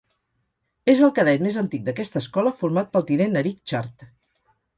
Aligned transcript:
És 0.93 1.01
el 1.07 1.11
cadet 1.19 1.43
més 1.47 1.59
antic 1.63 1.83
d'aquesta 1.89 2.19
escola 2.25 2.55
format 2.63 2.91
pel 2.97 3.07
tinent 3.13 3.39
Eric 3.45 3.61
Chart. 3.73 4.09